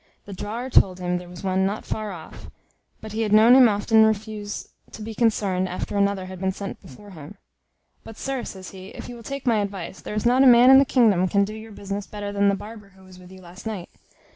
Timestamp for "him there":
0.99-1.29